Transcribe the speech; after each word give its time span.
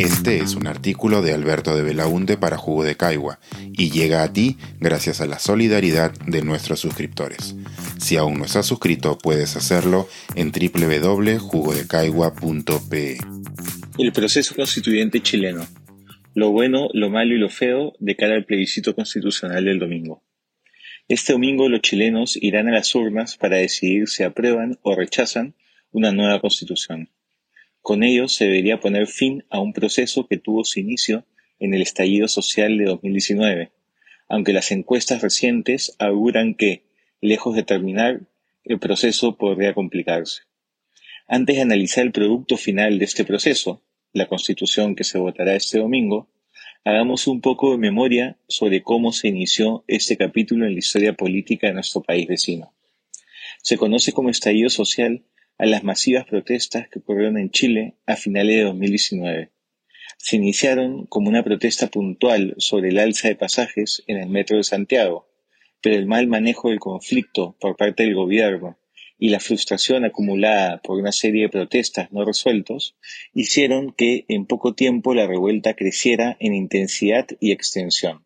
Este 0.00 0.38
es 0.38 0.54
un 0.54 0.66
artículo 0.66 1.20
de 1.20 1.34
Alberto 1.34 1.76
de 1.76 1.82
Belaunte 1.82 2.38
para 2.38 2.56
Jugo 2.56 2.84
de 2.84 2.96
Caigua 2.96 3.38
y 3.74 3.90
llega 3.90 4.22
a 4.22 4.32
ti 4.32 4.56
gracias 4.78 5.20
a 5.20 5.26
la 5.26 5.38
solidaridad 5.38 6.12
de 6.26 6.40
nuestros 6.40 6.80
suscriptores. 6.80 7.54
Si 7.98 8.16
aún 8.16 8.38
no 8.38 8.46
estás 8.46 8.64
suscrito, 8.64 9.18
puedes 9.18 9.56
hacerlo 9.56 10.08
en 10.36 10.52
www.jugodecaigua.pe. 10.52 13.18
El 13.98 14.12
proceso 14.12 14.54
constituyente 14.54 15.20
chileno. 15.20 15.66
Lo 16.32 16.50
bueno, 16.50 16.88
lo 16.94 17.10
malo 17.10 17.34
y 17.34 17.38
lo 17.38 17.50
feo 17.50 17.92
de 17.98 18.16
cara 18.16 18.36
al 18.36 18.46
plebiscito 18.46 18.94
constitucional 18.94 19.66
del 19.66 19.78
domingo. 19.78 20.24
Este 21.08 21.34
domingo 21.34 21.68
los 21.68 21.82
chilenos 21.82 22.38
irán 22.40 22.68
a 22.68 22.72
las 22.72 22.94
urnas 22.94 23.36
para 23.36 23.58
decidir 23.58 24.08
si 24.08 24.22
aprueban 24.22 24.78
o 24.80 24.96
rechazan 24.96 25.54
una 25.92 26.10
nueva 26.10 26.40
constitución. 26.40 27.10
Con 27.82 28.02
ello 28.02 28.28
se 28.28 28.44
debería 28.44 28.80
poner 28.80 29.06
fin 29.06 29.44
a 29.50 29.60
un 29.60 29.72
proceso 29.72 30.26
que 30.26 30.36
tuvo 30.36 30.64
su 30.64 30.80
inicio 30.80 31.24
en 31.58 31.74
el 31.74 31.82
estallido 31.82 32.28
social 32.28 32.76
de 32.78 32.84
2019, 32.84 33.72
aunque 34.28 34.52
las 34.52 34.70
encuestas 34.70 35.22
recientes 35.22 35.96
auguran 35.98 36.54
que, 36.54 36.84
lejos 37.20 37.54
de 37.56 37.62
terminar, 37.62 38.20
el 38.64 38.78
proceso 38.78 39.36
podría 39.36 39.74
complicarse. 39.74 40.42
Antes 41.26 41.56
de 41.56 41.62
analizar 41.62 42.04
el 42.04 42.12
producto 42.12 42.56
final 42.56 42.98
de 42.98 43.04
este 43.04 43.24
proceso, 43.24 43.82
la 44.12 44.26
constitución 44.26 44.94
que 44.94 45.04
se 45.04 45.18
votará 45.18 45.54
este 45.54 45.78
domingo, 45.78 46.28
hagamos 46.84 47.26
un 47.26 47.40
poco 47.40 47.72
de 47.72 47.78
memoria 47.78 48.36
sobre 48.48 48.82
cómo 48.82 49.12
se 49.12 49.28
inició 49.28 49.84
este 49.86 50.16
capítulo 50.16 50.66
en 50.66 50.72
la 50.72 50.78
historia 50.78 51.12
política 51.12 51.68
de 51.68 51.74
nuestro 51.74 52.02
país 52.02 52.26
vecino. 52.26 52.72
Se 53.62 53.76
conoce 53.76 54.12
como 54.12 54.30
estallido 54.30 54.70
social 54.70 55.22
a 55.60 55.66
las 55.66 55.84
masivas 55.84 56.24
protestas 56.24 56.88
que 56.88 57.00
ocurrieron 57.00 57.36
en 57.36 57.50
Chile 57.50 57.94
a 58.06 58.16
finales 58.16 58.56
de 58.56 58.62
2019. 58.62 59.50
Se 60.16 60.36
iniciaron 60.36 61.04
como 61.04 61.28
una 61.28 61.44
protesta 61.44 61.88
puntual 61.88 62.54
sobre 62.56 62.88
el 62.88 62.98
alza 62.98 63.28
de 63.28 63.36
pasajes 63.36 64.02
en 64.06 64.16
el 64.16 64.30
metro 64.30 64.56
de 64.56 64.64
Santiago, 64.64 65.28
pero 65.82 65.96
el 65.96 66.06
mal 66.06 66.28
manejo 66.28 66.70
del 66.70 66.80
conflicto 66.80 67.56
por 67.60 67.76
parte 67.76 68.04
del 68.04 68.14
gobierno 68.14 68.78
y 69.18 69.28
la 69.28 69.38
frustración 69.38 70.06
acumulada 70.06 70.80
por 70.80 70.98
una 70.98 71.12
serie 71.12 71.42
de 71.42 71.48
protestas 71.50 72.10
no 72.10 72.24
resueltos 72.24 72.96
hicieron 73.34 73.92
que 73.92 74.24
en 74.28 74.46
poco 74.46 74.72
tiempo 74.72 75.12
la 75.12 75.26
revuelta 75.26 75.74
creciera 75.74 76.38
en 76.40 76.54
intensidad 76.54 77.26
y 77.38 77.52
extensión. 77.52 78.24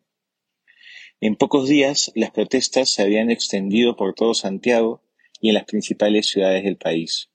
En 1.19 1.35
pocos 1.35 1.67
días 1.67 2.13
las 2.15 2.31
protestas 2.31 2.91
se 2.91 3.01
habían 3.01 3.29
extendido 3.29 3.97
por 3.97 4.13
todo 4.15 4.33
Santiago 4.33 5.01
y 5.45 5.49
en 5.49 5.53
las 5.53 5.65
principales 5.65 6.25
ciudades 6.25 6.63
del 6.63 6.75
país. 6.75 7.29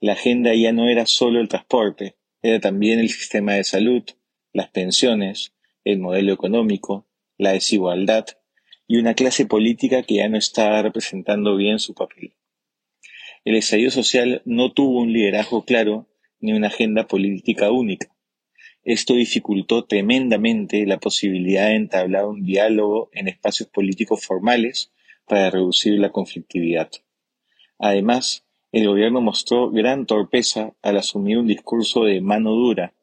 La 0.00 0.14
agenda 0.14 0.52
ya 0.52 0.72
no 0.72 0.88
era 0.88 1.06
solo 1.06 1.40
el 1.40 1.46
transporte, 1.46 2.16
era 2.42 2.58
también 2.58 2.98
el 2.98 3.08
sistema 3.08 3.54
de 3.54 3.62
salud, 3.62 4.02
las 4.52 4.70
pensiones, 4.70 5.54
el 5.84 6.00
modelo 6.00 6.32
económico, 6.32 7.06
la 7.38 7.52
desigualdad 7.52 8.26
y 8.88 8.96
una 8.96 9.14
clase 9.14 9.46
política 9.46 10.02
que 10.02 10.16
ya 10.16 10.28
no 10.28 10.36
estaba 10.36 10.82
representando 10.82 11.54
bien 11.54 11.78
su 11.78 11.94
papel. 11.94 12.34
El 13.44 13.54
estallido 13.54 13.92
social 13.92 14.42
no 14.44 14.72
tuvo 14.72 15.02
un 15.02 15.12
liderazgo 15.12 15.64
claro 15.64 16.08
ni 16.40 16.52
una 16.52 16.66
agenda 16.66 17.06
política 17.06 17.70
única. 17.70 18.08
Esto 18.82 19.14
dificultó 19.14 19.84
tremendamente 19.84 20.84
la 20.84 20.98
posibilidad 20.98 21.68
de 21.68 21.76
entablar 21.76 22.26
un 22.26 22.42
diálogo 22.42 23.08
en 23.12 23.28
espacios 23.28 23.68
políticos 23.68 24.26
formales 24.26 24.92
para 25.28 25.48
reducir 25.50 25.96
la 26.00 26.10
conflictividad. 26.10 26.90
Además, 27.78 28.44
el 28.72 28.86
gobierno 28.88 29.20
mostró 29.20 29.70
gran 29.70 30.06
torpeza 30.06 30.74
al 30.82 30.96
asumir 30.96 31.38
un 31.38 31.46
discurso 31.46 32.04
de 32.04 32.20
mano 32.20 32.52
dura, 32.52 32.94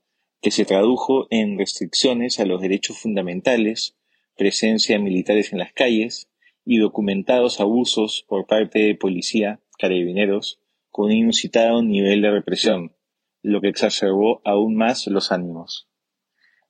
que 0.42 0.52
se 0.52 0.66
tradujo 0.66 1.28
en 1.30 1.58
restricciones 1.58 2.40
a 2.40 2.46
los 2.46 2.62
derechos 2.62 3.00
fundamentales, 3.00 3.96
presencia 4.36 4.98
de 4.98 5.04
militares 5.04 5.54
en 5.54 5.60
las 5.60 5.74
calles 5.74 6.30
y 6.66 6.78
documentados 6.80 7.60
abusos 7.60 8.26
por 8.28 8.46
parte 8.46 8.80
de 8.80 8.96
policía, 8.96 9.62
carabineros, 9.78 10.60
con 10.90 11.06
un 11.06 11.14
inusitado 11.14 11.82
nivel 11.82 12.22
de 12.22 12.32
represión, 12.32 12.96
lo 13.42 13.62
que 13.62 13.70
exacerbó 13.70 14.42
aún 14.44 14.76
más 14.76 15.08
los 15.08 15.32
ánimos. 15.32 15.88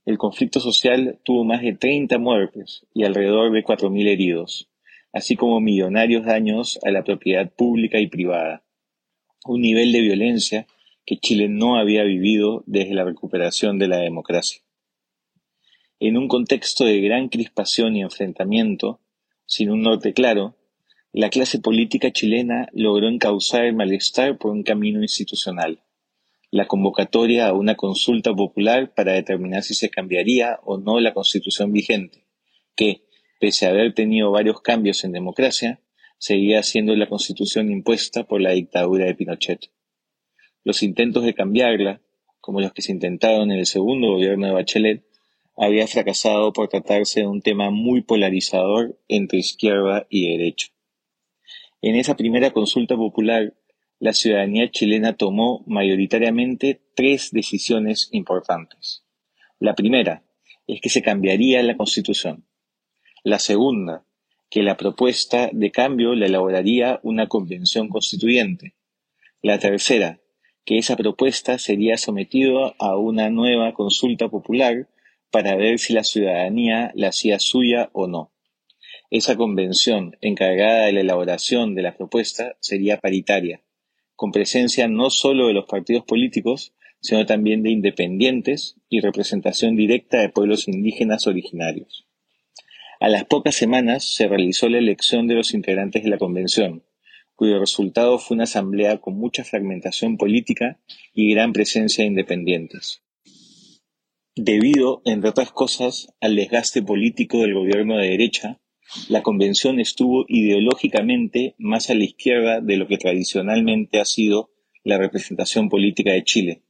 El 0.05 0.17
conflicto 0.17 0.59
social 0.59 1.19
tuvo 1.23 1.43
más 1.45 1.61
de 1.61 1.73
30 1.73 2.17
muertes 2.19 2.85
y 2.93 3.05
alrededor 3.05 3.51
de 3.53 3.63
4.000 3.63 4.07
heridos 4.07 4.69
así 5.13 5.35
como 5.35 5.61
millonarios 5.61 6.25
daños 6.25 6.79
a 6.83 6.91
la 6.91 7.03
propiedad 7.03 7.49
pública 7.51 7.99
y 7.99 8.07
privada. 8.07 8.63
Un 9.45 9.61
nivel 9.61 9.91
de 9.91 10.01
violencia 10.01 10.67
que 11.05 11.17
Chile 11.17 11.47
no 11.47 11.77
había 11.77 12.03
vivido 12.03 12.63
desde 12.65 12.95
la 12.95 13.03
recuperación 13.03 13.77
de 13.77 13.87
la 13.87 13.97
democracia. 13.97 14.61
En 15.99 16.17
un 16.17 16.27
contexto 16.27 16.83
de 16.83 16.99
gran 16.99 17.29
crispación 17.29 17.95
y 17.95 18.01
enfrentamiento, 18.01 18.99
sin 19.45 19.69
un 19.69 19.83
norte 19.83 20.13
claro, 20.13 20.57
la 21.11 21.29
clase 21.29 21.59
política 21.59 22.11
chilena 22.11 22.67
logró 22.73 23.07
encauzar 23.07 23.65
el 23.65 23.75
malestar 23.75 24.37
por 24.37 24.51
un 24.51 24.63
camino 24.63 25.01
institucional, 25.01 25.83
la 26.49 26.67
convocatoria 26.67 27.47
a 27.47 27.53
una 27.53 27.75
consulta 27.75 28.33
popular 28.33 28.93
para 28.95 29.13
determinar 29.13 29.61
si 29.63 29.75
se 29.75 29.89
cambiaría 29.89 30.59
o 30.63 30.77
no 30.77 30.99
la 30.99 31.13
constitución 31.13 31.71
vigente, 31.71 32.25
que, 32.75 33.03
pese 33.43 33.65
a 33.65 33.71
haber 33.71 33.93
tenido 33.93 34.31
varios 34.31 34.61
cambios 34.61 35.03
en 35.03 35.11
democracia, 35.11 35.81
seguía 36.17 36.63
siendo 36.63 36.95
la 36.95 37.09
constitución 37.09 37.69
impuesta 37.69 38.23
por 38.23 38.39
la 38.39 38.51
dictadura 38.51 39.03
de 39.03 39.15
Pinochet. 39.15 39.69
Los 40.63 40.81
intentos 40.81 41.25
de 41.25 41.33
cambiarla, 41.33 42.01
como 42.39 42.61
los 42.61 42.71
que 42.71 42.81
se 42.81 42.93
intentaron 42.93 43.51
en 43.51 43.59
el 43.59 43.65
segundo 43.65 44.13
gobierno 44.13 44.47
de 44.47 44.53
Bachelet, 44.53 45.03
había 45.57 45.85
fracasado 45.87 46.53
por 46.53 46.69
tratarse 46.69 47.19
de 47.19 47.27
un 47.27 47.41
tema 47.41 47.69
muy 47.69 47.99
polarizador 47.99 48.97
entre 49.09 49.39
izquierda 49.39 50.07
y 50.09 50.31
derecha. 50.37 50.67
En 51.81 51.97
esa 51.97 52.15
primera 52.15 52.51
consulta 52.51 52.95
popular, 52.95 53.55
la 53.99 54.13
ciudadanía 54.13 54.71
chilena 54.71 55.17
tomó 55.17 55.65
mayoritariamente 55.67 56.81
tres 56.95 57.31
decisiones 57.33 58.07
importantes. 58.13 59.03
La 59.59 59.75
primera 59.75 60.23
es 60.65 60.79
que 60.79 60.87
se 60.87 61.01
cambiaría 61.01 61.61
la 61.61 61.75
constitución. 61.75 62.45
La 63.25 63.39
segunda, 63.39 64.03
que 64.49 64.63
la 64.63 64.75
propuesta 64.75 65.49
de 65.53 65.71
cambio 65.71 66.13
la 66.13 66.25
elaboraría 66.25 66.99
una 67.03 67.29
convención 67.29 67.87
constituyente. 67.87 68.75
La 69.41 69.59
tercera, 69.59 70.19
que 70.65 70.77
esa 70.77 70.97
propuesta 70.97 71.57
sería 71.57 71.95
sometida 71.95 72.75
a 72.79 72.97
una 72.97 73.29
nueva 73.29 73.73
consulta 73.73 74.27
popular 74.27 74.89
para 75.31 75.55
ver 75.55 75.79
si 75.79 75.93
la 75.93 76.03
ciudadanía 76.03 76.91
la 76.95 77.07
hacía 77.07 77.39
suya 77.39 77.89
o 77.93 78.07
no. 78.07 78.33
Esa 79.09 79.37
convención, 79.37 80.17
encargada 80.19 80.87
de 80.87 80.91
la 80.91 80.99
elaboración 80.99 81.75
de 81.75 81.81
la 81.81 81.95
propuesta, 81.95 82.57
sería 82.59 82.99
paritaria, 82.99 83.61
con 84.17 84.33
presencia 84.33 84.89
no 84.89 85.09
solo 85.09 85.47
de 85.47 85.53
los 85.53 85.65
partidos 85.65 86.03
políticos, 86.03 86.73
sino 86.99 87.25
también 87.25 87.63
de 87.63 87.71
independientes 87.71 88.75
y 88.89 88.99
representación 88.99 89.77
directa 89.77 90.19
de 90.19 90.27
pueblos 90.27 90.67
indígenas 90.67 91.25
originarios. 91.25 92.05
A 93.03 93.09
las 93.09 93.25
pocas 93.25 93.53
semanas 93.53 94.15
se 94.15 94.29
realizó 94.29 94.69
la 94.69 94.77
elección 94.77 95.27
de 95.27 95.35
los 95.35 95.53
integrantes 95.53 96.03
de 96.03 96.09
la 96.09 96.17
convención, 96.17 96.85
cuyo 97.35 97.59
resultado 97.59 98.17
fue 98.17 98.35
una 98.35 98.45
asamblea 98.45 99.01
con 99.01 99.17
mucha 99.17 99.43
fragmentación 99.43 100.15
política 100.15 100.79
y 101.13 101.33
gran 101.33 101.51
presencia 101.51 102.05
de 102.05 102.11
independientes. 102.11 103.03
Debido, 104.37 105.01
entre 105.03 105.31
otras 105.31 105.51
cosas, 105.51 106.13
al 106.21 106.37
desgaste 106.37 106.81
político 106.81 107.39
del 107.39 107.55
gobierno 107.55 107.97
de 107.97 108.07
derecha, 108.07 108.61
la 109.09 109.21
convención 109.21 109.81
estuvo 109.81 110.23
ideológicamente 110.29 111.55
más 111.57 111.89
a 111.89 111.95
la 111.95 112.05
izquierda 112.05 112.61
de 112.61 112.77
lo 112.77 112.87
que 112.87 112.97
tradicionalmente 112.97 113.99
ha 113.99 114.05
sido 114.05 114.51
la 114.85 114.97
representación 114.97 115.67
política 115.67 116.13
de 116.13 116.23
Chile, 116.23 116.63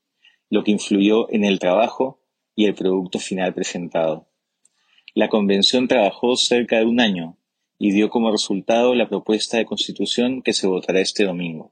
lo 0.49 0.63
que 0.63 0.71
influyó 0.71 1.31
en 1.31 1.43
el 1.43 1.59
trabajo 1.59 2.23
y 2.55 2.65
el 2.65 2.73
producto 2.73 3.19
final 3.19 3.53
presentado. 3.53 4.32
La 5.15 5.29
convención 5.29 5.87
trabajó 5.87 6.35
cerca 6.35 6.79
de 6.79 6.85
un 6.85 6.99
año 6.99 7.37
y 7.77 7.91
dio 7.91 8.09
como 8.09 8.31
resultado 8.31 8.95
la 8.95 9.07
propuesta 9.07 9.57
de 9.57 9.65
constitución 9.65 10.41
que 10.41 10.53
se 10.53 10.65
votará 10.65 11.01
este 11.01 11.25
domingo. 11.25 11.71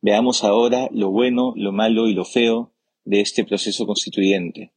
Veamos 0.00 0.44
ahora 0.44 0.88
lo 0.92 1.10
bueno, 1.10 1.54
lo 1.56 1.72
malo 1.72 2.06
y 2.06 2.14
lo 2.14 2.24
feo 2.24 2.72
de 3.04 3.20
este 3.20 3.44
proceso 3.44 3.84
constituyente, 3.84 4.72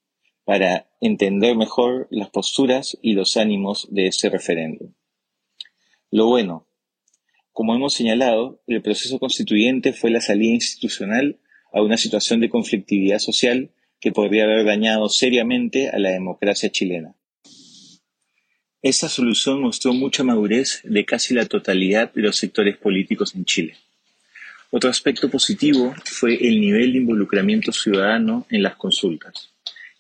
para 0.46 0.90
entender 1.00 1.56
mejor 1.56 2.08
las 2.10 2.32
posturas 2.32 2.98
y 3.04 3.14
los 3.14 3.38
ánimos 3.38 3.88
de 3.92 4.08
este 4.08 4.30
referéndum. 4.30 4.94
Lo 6.10 6.26
bueno. 6.26 6.66
Como 7.52 7.76
hemos 7.76 7.94
señalado, 7.94 8.64
el 8.66 8.82
proceso 8.82 9.20
constituyente 9.20 9.94
fue 9.94 10.10
la 10.10 10.22
salida 10.22 10.56
institucional 10.56 11.38
a 11.72 11.84
una 11.84 11.98
situación 11.98 12.40
de 12.40 12.50
conflictividad 12.50 13.20
social 13.20 13.70
que 14.00 14.12
podría 14.12 14.46
haber 14.46 14.66
dañado 14.66 15.08
seriamente 15.08 15.90
a 15.90 16.00
la 16.00 16.10
democracia 16.10 16.72
chilena. 16.72 17.16
Esta 18.86 19.10
solución 19.10 19.62
mostró 19.62 19.94
mucha 19.94 20.24
madurez 20.24 20.82
de 20.84 21.06
casi 21.06 21.34
la 21.34 21.48
totalidad 21.48 22.14
de 22.14 22.22
los 22.22 22.38
sectores 22.38 22.78
políticos 22.78 23.34
en 23.34 23.44
Chile. 23.44 23.78
Otro 24.70 24.92
aspecto 24.92 25.28
positivo 25.28 25.96
fue 26.04 26.36
el 26.36 26.62
nivel 26.62 26.92
de 26.92 27.00
involucramiento 27.00 27.72
ciudadano 27.72 28.46
en 28.52 28.62
las 28.62 28.76
consultas. 28.76 29.50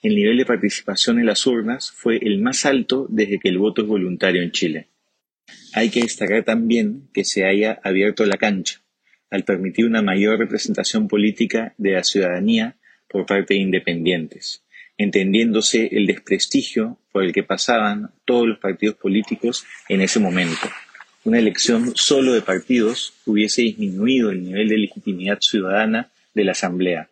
el 0.03 0.13
nivel 0.15 0.37
de 0.37 0.45
participación 0.45 1.17
en 1.17 1.25
las 1.25 1.47
urnas 1.47 1.89
fue 1.89 2.19
el 2.21 2.39
más 2.39 2.63
alto 2.67 3.07
desde 3.09 3.39
que 3.39 3.49
el 3.49 3.57
voto 3.57 3.81
es 3.81 3.87
voluntario 3.87 4.43
en 4.43 4.51
Chile. 4.51 4.89
Hay 5.73 5.89
que 5.89 6.01
destacar 6.01 6.43
también 6.43 7.09
que 7.11 7.23
se 7.23 7.43
haya 7.43 7.79
abierto 7.83 8.23
la 8.27 8.37
cancha, 8.37 8.81
al 9.31 9.45
permitir 9.45 9.87
una 9.87 10.03
mayor 10.03 10.37
representación 10.37 11.07
política 11.07 11.73
de 11.79 11.93
la 11.93 12.03
ciudadanía 12.03 12.75
por 13.09 13.25
parte 13.25 13.55
de 13.55 13.61
independientes, 13.61 14.61
entendiéndose 14.97 15.89
el 15.91 16.07
desprestigio 16.07 16.97
por 17.11 17.23
el 17.23 17.33
que 17.33 17.43
pasaban 17.43 18.11
todos 18.25 18.47
los 18.47 18.59
partidos 18.59 18.95
políticos 18.95 19.65
en 19.89 20.01
ese 20.01 20.19
momento. 20.19 20.69
Una 21.23 21.39
elección 21.39 21.93
solo 21.95 22.33
de 22.33 22.41
partidos 22.41 23.13
hubiese 23.25 23.63
disminuido 23.63 24.29
el 24.29 24.43
nivel 24.43 24.69
de 24.69 24.77
legitimidad 24.77 25.39
ciudadana 25.41 26.11
de 26.33 26.43
la 26.43 26.51
Asamblea. 26.51 27.09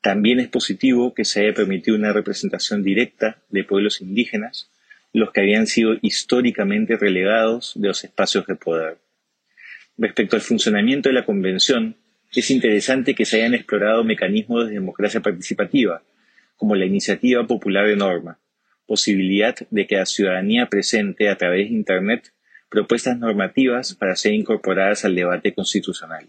También 0.00 0.38
es 0.38 0.48
positivo 0.48 1.14
que 1.14 1.24
se 1.24 1.40
haya 1.40 1.54
permitido 1.54 1.96
una 1.96 2.12
representación 2.12 2.82
directa 2.82 3.38
de 3.48 3.64
pueblos 3.64 4.00
indígenas, 4.00 4.70
los 5.12 5.32
que 5.32 5.40
habían 5.40 5.66
sido 5.66 5.96
históricamente 6.02 6.96
relegados 6.96 7.72
de 7.74 7.88
los 7.88 8.04
espacios 8.04 8.46
de 8.46 8.54
poder. 8.54 8.98
Respecto 9.96 10.36
al 10.36 10.42
funcionamiento 10.42 11.08
de 11.08 11.14
la 11.14 11.24
Convención, 11.24 11.96
es 12.34 12.50
interesante 12.50 13.14
que 13.14 13.24
se 13.24 13.38
hayan 13.38 13.54
explorado 13.54 14.04
mecanismos 14.04 14.68
de 14.68 14.74
democracia 14.74 15.20
participativa, 15.20 16.02
como 16.58 16.74
la 16.74 16.84
iniciativa 16.84 17.46
popular 17.46 17.86
de 17.86 17.96
norma, 17.96 18.38
posibilidad 18.86 19.56
de 19.70 19.86
que 19.86 19.96
la 19.96 20.04
ciudadanía 20.04 20.66
presente 20.66 21.30
a 21.30 21.36
través 21.36 21.70
de 21.70 21.74
Internet 21.74 22.34
propuestas 22.68 23.18
normativas 23.18 23.94
para 23.94 24.16
ser 24.16 24.34
incorporadas 24.34 25.06
al 25.06 25.14
debate 25.14 25.54
constitucional. 25.54 26.28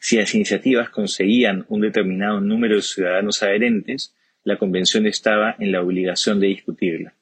Si 0.00 0.16
las 0.16 0.34
iniciativas 0.34 0.88
conseguían 0.90 1.66
un 1.68 1.82
determinado 1.82 2.40
número 2.40 2.76
de 2.76 2.82
ciudadanos 2.82 3.42
adherentes, 3.42 4.14
la 4.44 4.56
Convención 4.56 5.06
estaba 5.06 5.56
en 5.58 5.72
la 5.72 5.82
obligación 5.82 6.40
de 6.40 6.46
discutirla. 6.46 7.14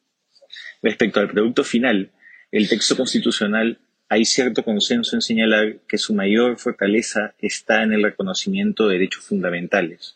Respecto 0.83 1.21
al 1.21 1.31
producto 1.31 1.65
final, 1.65 2.13
el 2.53 2.69
texto 2.69 2.97
constitucional 2.97 3.81
hay 4.09 4.25
cierto 4.25 4.63
consenso 4.63 5.17
en 5.17 5.23
señalar 5.23 5.79
que 5.89 5.99
su 5.99 6.15
mayor 6.15 6.59
fortaleza 6.59 7.35
está 7.39 7.83
en 7.83 7.93
el 7.93 8.05
reconocimiento 8.05 8.87
de 8.87 8.95
derechos 8.95 9.25
fundamentales, 9.25 10.16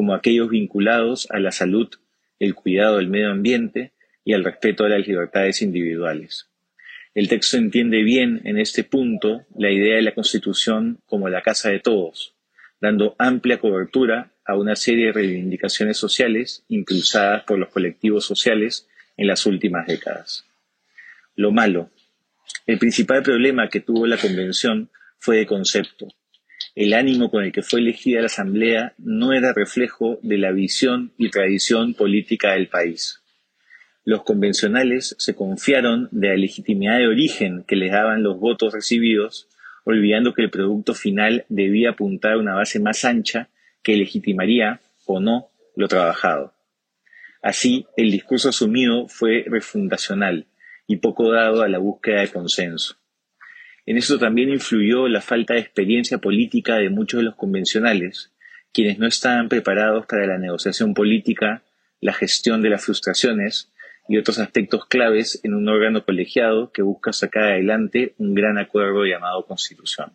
como 0.00 0.14
aquellos 0.14 0.48
vinculados 0.48 1.30
a 1.30 1.40
la 1.40 1.52
salud, 1.52 1.90
el 2.38 2.54
cuidado 2.54 2.96
del 2.96 3.08
medio 3.08 3.32
ambiente 3.32 3.92
y 4.24 4.32
al 4.32 4.44
respeto 4.44 4.86
a 4.86 4.88
las 4.88 5.06
libertades 5.06 5.60
individuales. 5.60 6.48
El 7.14 7.28
texto 7.28 7.58
entiende 7.58 8.02
bien 8.02 8.40
en 8.44 8.58
este 8.58 8.82
punto 8.82 9.44
la 9.54 9.70
idea 9.70 9.96
de 9.96 10.02
la 10.02 10.14
Constitución 10.14 11.02
como 11.04 11.28
la 11.28 11.42
casa 11.42 11.68
de 11.68 11.80
todos, 11.80 12.34
dando 12.80 13.14
amplia 13.18 13.60
cobertura 13.60 14.32
a 14.46 14.56
una 14.56 14.74
serie 14.74 15.08
de 15.08 15.12
reivindicaciones 15.12 15.98
sociales 15.98 16.64
impulsadas 16.68 17.44
por 17.44 17.58
los 17.58 17.68
colectivos 17.68 18.24
sociales 18.24 18.88
en 19.18 19.26
las 19.26 19.44
últimas 19.44 19.86
décadas. 19.86 20.46
Lo 21.36 21.52
malo, 21.52 21.90
el 22.66 22.78
principal 22.78 23.22
problema 23.22 23.68
que 23.68 23.80
tuvo 23.80 24.06
la 24.06 24.16
convención 24.16 24.88
fue 25.18 25.36
de 25.36 25.46
concepto. 25.46 26.08
El 26.74 26.94
ánimo 26.94 27.30
con 27.30 27.44
el 27.44 27.52
que 27.52 27.62
fue 27.62 27.80
elegida 27.80 28.20
la 28.20 28.26
Asamblea 28.26 28.94
no 28.98 29.32
era 29.32 29.52
reflejo 29.52 30.20
de 30.22 30.38
la 30.38 30.52
visión 30.52 31.12
y 31.18 31.30
tradición 31.30 31.94
política 31.94 32.52
del 32.52 32.68
país. 32.68 33.20
Los 34.04 34.22
convencionales 34.22 35.16
se 35.18 35.34
confiaron 35.34 36.08
de 36.10 36.28
la 36.28 36.36
legitimidad 36.36 36.98
de 36.98 37.08
origen 37.08 37.64
que 37.66 37.76
les 37.76 37.92
daban 37.92 38.22
los 38.22 38.38
votos 38.38 38.72
recibidos, 38.72 39.48
olvidando 39.84 40.32
que 40.32 40.42
el 40.42 40.50
producto 40.50 40.94
final 40.94 41.44
debía 41.48 41.90
apuntar 41.90 42.32
a 42.32 42.38
una 42.38 42.54
base 42.54 42.78
más 42.78 43.04
ancha 43.04 43.48
que 43.82 43.96
legitimaría 43.96 44.80
o 45.06 45.20
no 45.20 45.50
lo 45.76 45.88
trabajado. 45.88 46.54
Así, 47.42 47.86
el 47.96 48.10
discurso 48.10 48.50
asumido 48.50 49.08
fue 49.08 49.44
refundacional, 49.46 50.46
y 50.86 50.96
poco 50.96 51.32
dado 51.32 51.62
a 51.62 51.68
la 51.68 51.78
búsqueda 51.78 52.20
de 52.20 52.28
consenso. 52.28 52.99
En 53.86 53.96
eso 53.96 54.18
también 54.18 54.50
influyó 54.50 55.08
la 55.08 55.20
falta 55.20 55.54
de 55.54 55.60
experiencia 55.60 56.18
política 56.18 56.76
de 56.76 56.90
muchos 56.90 57.18
de 57.18 57.24
los 57.24 57.34
convencionales, 57.34 58.32
quienes 58.72 58.98
no 58.98 59.06
estaban 59.06 59.48
preparados 59.48 60.06
para 60.06 60.26
la 60.26 60.38
negociación 60.38 60.94
política, 60.94 61.62
la 62.00 62.12
gestión 62.12 62.62
de 62.62 62.70
las 62.70 62.84
frustraciones 62.84 63.72
y 64.08 64.18
otros 64.18 64.38
aspectos 64.38 64.86
claves 64.86 65.40
en 65.44 65.54
un 65.54 65.68
órgano 65.68 66.04
colegiado 66.04 66.72
que 66.72 66.82
busca 66.82 67.12
sacar 67.12 67.44
adelante 67.44 68.14
un 68.18 68.34
gran 68.34 68.58
acuerdo 68.58 69.04
llamado 69.04 69.46
Constitución. 69.46 70.12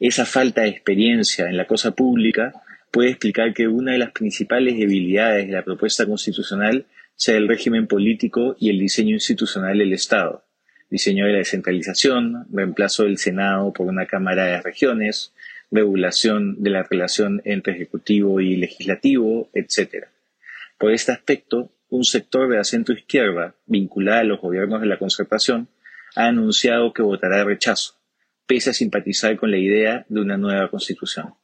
Esa 0.00 0.26
falta 0.26 0.62
de 0.62 0.68
experiencia 0.68 1.48
en 1.48 1.56
la 1.56 1.66
cosa 1.66 1.92
pública 1.92 2.52
puede 2.92 3.10
explicar 3.10 3.52
que 3.52 3.68
una 3.68 3.92
de 3.92 3.98
las 3.98 4.12
principales 4.12 4.78
debilidades 4.78 5.46
de 5.46 5.52
la 5.52 5.64
propuesta 5.64 6.06
constitucional 6.06 6.86
sea 7.16 7.36
el 7.36 7.48
régimen 7.48 7.86
político 7.86 8.56
y 8.60 8.70
el 8.70 8.78
diseño 8.78 9.14
institucional 9.14 9.78
del 9.78 9.92
Estado, 9.92 10.44
diseño 10.90 11.26
de 11.26 11.32
la 11.32 11.38
descentralización, 11.38 12.46
reemplazo 12.52 13.04
del 13.04 13.18
Senado 13.18 13.72
por 13.72 13.86
una 13.86 14.06
Cámara 14.06 14.46
de 14.46 14.62
Regiones, 14.62 15.32
regulación 15.70 16.62
de 16.62 16.70
la 16.70 16.82
relación 16.82 17.42
entre 17.44 17.74
Ejecutivo 17.74 18.40
y 18.40 18.56
Legislativo, 18.56 19.50
etc. 19.52 20.06
Por 20.78 20.92
este 20.92 21.12
aspecto, 21.12 21.70
un 21.90 22.04
sector 22.04 22.48
de 22.48 22.56
la 22.56 22.64
centro-izquierda, 22.64 23.54
vinculada 23.66 24.20
a 24.20 24.24
los 24.24 24.40
gobiernos 24.40 24.80
de 24.80 24.86
la 24.86 24.98
concertación, 24.98 25.68
ha 26.16 26.26
anunciado 26.26 26.92
que 26.92 27.02
votará 27.02 27.44
rechazo, 27.44 27.94
pese 28.46 28.70
a 28.70 28.74
simpatizar 28.74 29.36
con 29.36 29.50
la 29.50 29.58
idea 29.58 30.06
de 30.08 30.20
una 30.20 30.36
nueva 30.36 30.70
constitución. 30.70 31.34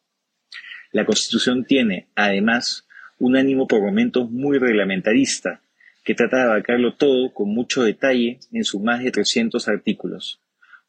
La 0.93 1.05
constitución 1.05 1.64
tiene, 1.64 2.08
además, 2.14 2.87
un 3.19 3.37
ánimo 3.37 3.67
por 3.67 3.82
momentos 3.82 4.31
muy 4.31 4.58
reglamentarista, 4.58 5.61
que 6.05 6.15
trata 6.15 6.37
de 6.37 6.43
abarcarlo 6.45 6.95
todo 6.95 7.33
con 7.33 7.49
mucho 7.49 7.83
detalle 7.83 8.39
en 8.53 8.65
sus 8.65 8.81
más 8.83 9.03
de 9.03 9.11
300 9.11 9.67
artículos, 9.69 10.41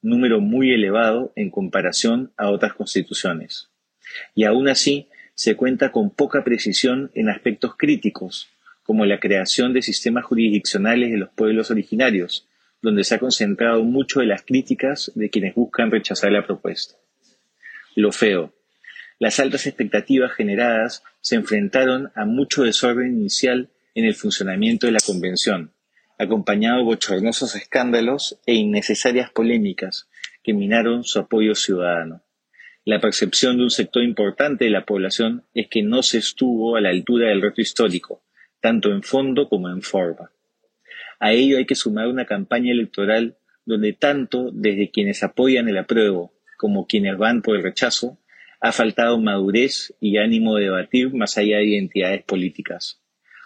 número 0.02 0.42
muy 0.42 0.72
elevado 0.72 1.32
en 1.36 1.50
comparación 1.50 2.32
a 2.38 2.50
otras 2.50 2.74
constituciones. 2.74 3.70
Y 4.36 4.44
aún 4.44 4.68
así, 4.68 5.08
se 5.34 5.56
cuenta 5.56 5.92
con 5.92 6.12
poca 6.12 6.44
precisión 6.44 7.12
en 7.14 7.30
aspectos 7.30 7.76
críticos, 7.78 8.50
como 8.84 9.06
la 9.06 9.20
creación 9.20 9.74
de 9.74 9.82
sistemas 9.82 10.26
jurisdiccionales 10.26 11.12
de 11.12 11.18
los 11.18 11.30
pueblos 11.30 11.72
originarios, 11.72 12.48
donde 12.82 13.04
se 13.04 13.16
ha 13.16 13.20
concentrado 13.20 13.84
mucho 13.84 14.20
de 14.20 14.28
las 14.28 14.44
críticas 14.44 15.12
de 15.16 15.30
quienes 15.30 15.56
buscan 15.56 15.92
rechazar 15.92 16.32
la 16.32 16.46
propuesta. 16.46 16.96
Lo 17.96 18.12
feo. 18.12 18.54
Las 19.18 19.40
altas 19.40 19.66
expectativas 19.66 20.34
generadas 20.34 21.04
se 21.22 21.36
enfrentaron 21.36 22.12
a 22.16 22.26
mucho 22.26 22.64
desorden 22.64 23.18
inicial 23.18 23.70
en 23.96 24.06
el 24.06 24.14
funcionamiento 24.14 24.86
de 24.86 24.94
la 24.94 25.00
Convención, 25.04 25.72
acompañado 26.20 26.78
de 26.78 26.84
bochornosos 26.84 27.56
escándalos 27.56 28.40
e 28.46 28.54
innecesarias 28.54 29.32
polémicas 29.32 30.08
que 30.44 30.54
minaron 30.54 31.04
su 31.04 31.20
apoyo 31.20 31.56
ciudadano. 31.56 32.22
La 32.84 33.00
percepción 33.00 33.58
de 33.58 33.64
un 33.64 33.70
sector 33.72 34.04
importante 34.04 34.66
de 34.66 34.72
la 34.72 34.86
población 34.86 35.44
es 35.54 35.68
que 35.70 35.82
no 35.82 36.04
se 36.04 36.20
estuvo 36.20 36.76
a 36.76 36.82
la 36.82 36.90
altura 36.90 37.30
del 37.30 37.42
reto 37.42 37.62
histórico, 37.62 38.22
tanto 38.62 38.92
en 38.92 39.02
fondo 39.02 39.50
como 39.50 39.70
en 39.70 39.82
forma. 39.82 40.30
A 41.20 41.32
ello 41.32 41.58
hay 41.58 41.66
que 41.66 41.76
sumar 41.76 42.08
una 42.08 42.26
campaña 42.26 42.72
electoral 42.72 43.38
donde 43.66 43.94
tanto 43.94 44.52
desde 44.54 44.92
quienes 44.92 45.24
apoyan 45.24 45.68
el 45.70 45.78
apruebo 45.78 46.34
como 46.58 46.86
quienes 46.86 47.18
van 47.18 47.42
por 47.42 47.56
el 47.56 47.64
rechazo, 47.64 48.20
ha 48.62 48.72
faltado 48.72 49.20
madurez 49.20 49.94
y 50.00 50.18
ánimo 50.18 50.56
de 50.56 50.66
debatir 50.66 51.14
más 51.14 51.38
allá 51.38 51.58
de 51.58 51.66
identidades 51.66 52.24
políticas. 52.24 53.02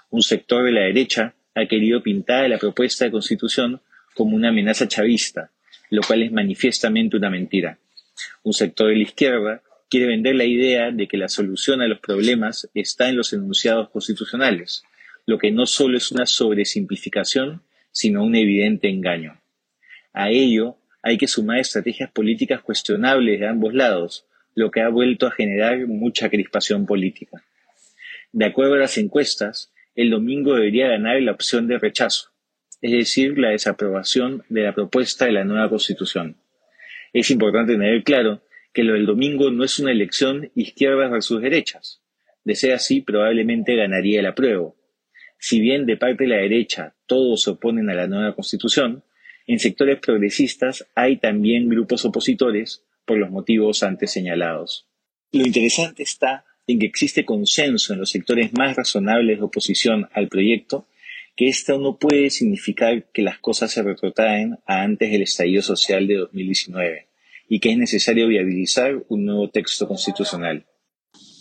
Un 0.09 0.21
sector 0.21 0.65
de 0.65 0.71
la 0.71 0.81
derecha 0.81 1.35
ha 1.55 1.65
querido 1.67 2.01
pintar 2.01 2.49
la 2.49 2.57
propuesta 2.57 3.05
de 3.05 3.11
constitución 3.11 3.81
como 4.15 4.35
una 4.35 4.49
amenaza 4.49 4.87
chavista, 4.87 5.51
lo 5.89 6.01
cual 6.01 6.23
es 6.23 6.31
manifiestamente 6.31 7.17
una 7.17 7.29
mentira. 7.29 7.77
Un 8.43 8.53
sector 8.53 8.89
de 8.89 8.95
la 8.95 9.03
izquierda 9.03 9.61
quiere 9.89 10.07
vender 10.07 10.35
la 10.35 10.45
idea 10.45 10.91
de 10.91 11.07
que 11.07 11.17
la 11.17 11.29
solución 11.29 11.81
a 11.81 11.87
los 11.87 11.99
problemas 11.99 12.69
está 12.73 13.09
en 13.09 13.17
los 13.17 13.33
enunciados 13.33 13.89
constitucionales, 13.89 14.83
lo 15.25 15.37
que 15.37 15.51
no 15.51 15.65
solo 15.65 15.97
es 15.97 16.11
una 16.11 16.25
sobresimplificación, 16.25 17.61
sino 17.91 18.23
un 18.23 18.35
evidente 18.35 18.89
engaño. 18.89 19.39
A 20.13 20.29
ello 20.29 20.77
hay 21.01 21.17
que 21.17 21.27
sumar 21.27 21.59
estrategias 21.59 22.11
políticas 22.11 22.61
cuestionables 22.61 23.39
de 23.39 23.47
ambos 23.47 23.73
lados, 23.73 24.25
lo 24.55 24.71
que 24.71 24.81
ha 24.81 24.89
vuelto 24.89 25.27
a 25.27 25.31
generar 25.31 25.85
mucha 25.87 26.29
crispación 26.29 26.85
política. 26.85 27.43
De 28.31 28.45
acuerdo 28.45 28.73
a 28.75 28.79
las 28.79 28.97
encuestas, 28.97 29.71
el 29.95 30.09
domingo 30.09 30.55
debería 30.55 30.87
ganar 30.87 31.21
la 31.21 31.31
opción 31.31 31.67
de 31.67 31.77
rechazo, 31.77 32.29
es 32.81 32.91
decir, 32.91 33.37
la 33.37 33.49
desaprobación 33.49 34.43
de 34.49 34.63
la 34.63 34.73
propuesta 34.73 35.25
de 35.25 35.33
la 35.33 35.43
nueva 35.43 35.69
Constitución. 35.69 36.37
Es 37.13 37.31
importante 37.31 37.73
tener 37.73 38.03
claro 38.03 38.43
que 38.73 38.83
lo 38.83 38.93
del 38.93 39.05
domingo 39.05 39.51
no 39.51 39.63
es 39.63 39.79
una 39.79 39.91
elección 39.91 40.51
izquierdas 40.55 41.11
versus 41.11 41.41
derechas. 41.41 42.01
De 42.43 42.55
ser 42.55 42.73
así, 42.73 43.01
probablemente 43.01 43.75
ganaría 43.75 44.19
el 44.19 44.27
apruebo. 44.27 44.75
Si 45.37 45.59
bien 45.59 45.85
de 45.85 45.97
parte 45.97 46.23
de 46.25 46.29
la 46.29 46.37
derecha 46.37 46.95
todos 47.05 47.43
se 47.43 47.51
oponen 47.51 47.89
a 47.89 47.95
la 47.95 48.07
nueva 48.07 48.35
Constitución, 48.35 49.03
en 49.47 49.59
sectores 49.59 49.99
progresistas 49.99 50.87
hay 50.95 51.17
también 51.17 51.69
grupos 51.69 52.05
opositores 52.05 52.85
por 53.05 53.17
los 53.17 53.31
motivos 53.31 53.81
antes 53.81 54.11
señalados. 54.11 54.87
Lo 55.31 55.45
interesante 55.45 56.03
está 56.03 56.45
en 56.69 56.77
que 56.77 56.85
existe 56.85 57.25
consenso 57.25 57.93
en 57.93 57.99
los 57.99 58.11
sectores 58.11 58.53
más 58.53 58.75
razonables 58.75 59.39
de 59.39 59.43
oposición 59.43 60.07
al 60.13 60.27
proyecto 60.27 60.85
que 61.35 61.47
esto 61.47 61.79
no 61.79 61.97
puede 61.97 62.29
significar 62.29 63.07
que 63.11 63.23
las 63.23 63.39
cosas 63.39 63.71
se 63.71 63.81
retrotraen 63.81 64.59
a 64.67 64.83
antes 64.83 65.09
del 65.09 65.23
estallido 65.23 65.63
social 65.63 66.05
de 66.05 66.17
2019 66.17 67.07
y 67.47 67.59
que 67.59 67.71
es 67.71 67.77
necesario 67.79 68.27
viabilizar 68.27 69.03
un 69.07 69.25
nuevo 69.25 69.49
texto 69.49 69.87
constitucional. 69.87 70.67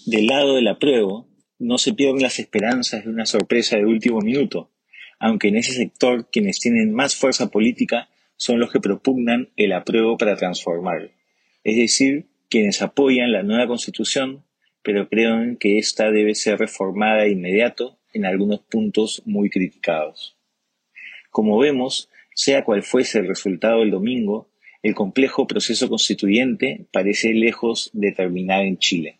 Del 0.06 0.28
lado 0.28 0.54
del 0.54 0.68
apruebo, 0.68 1.28
no 1.58 1.76
se 1.76 1.92
pierden 1.92 2.22
las 2.22 2.38
esperanzas 2.38 3.04
de 3.04 3.10
una 3.10 3.26
sorpresa 3.26 3.76
de 3.76 3.84
último 3.84 4.20
minuto, 4.20 4.70
aunque 5.18 5.48
en 5.48 5.56
ese 5.56 5.72
sector 5.72 6.30
quienes 6.32 6.58
tienen 6.58 6.94
más 6.94 7.14
fuerza 7.14 7.50
política 7.50 8.08
son 8.36 8.60
los 8.60 8.72
que 8.72 8.80
propugnan 8.80 9.50
el 9.56 9.74
apruebo 9.74 10.16
para 10.16 10.36
transformar, 10.36 11.10
es 11.64 11.76
decir, 11.76 12.28
quienes 12.48 12.80
apoyan 12.80 13.30
la 13.30 13.42
nueva 13.42 13.66
constitución, 13.66 14.44
pero 14.88 15.06
creen 15.06 15.58
que 15.60 15.76
ésta 15.76 16.10
debe 16.10 16.34
ser 16.34 16.58
reformada 16.58 17.24
de 17.24 17.32
inmediato 17.32 17.98
en 18.14 18.24
algunos 18.24 18.60
puntos 18.60 19.20
muy 19.26 19.50
criticados. 19.50 20.34
Como 21.30 21.58
vemos, 21.58 22.08
sea 22.34 22.64
cual 22.64 22.82
fuese 22.82 23.18
el 23.18 23.28
resultado 23.28 23.80
del 23.80 23.90
domingo, 23.90 24.48
el 24.82 24.94
complejo 24.94 25.46
proceso 25.46 25.90
constituyente 25.90 26.86
parece 26.90 27.34
lejos 27.34 27.90
de 27.92 28.12
terminar 28.12 28.62
en 28.64 28.78
Chile. 28.78 29.18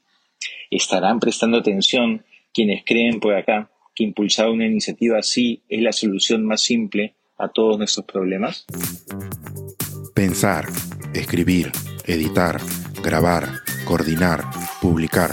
¿Estarán 0.71 1.21
prestando 1.21 1.59
atención 1.59 2.25
quienes 2.55 2.83
creen 2.87 3.21
por 3.21 3.35
acá 3.35 3.71
que 3.95 4.05
impulsar 4.05 4.49
una 4.49 4.65
iniciativa 4.65 5.19
así 5.19 5.61
es 5.69 5.83
la 5.83 5.93
solución 5.93 6.47
más 6.47 6.63
simple 6.63 7.13
a 7.37 7.49
todos 7.49 7.77
nuestros 7.77 8.07
problemas? 8.07 8.65
Pensar, 10.15 10.65
escribir, 11.13 11.73
editar, 12.07 12.59
grabar, 13.03 13.51
coordinar, 13.85 14.45
publicar 14.81 15.33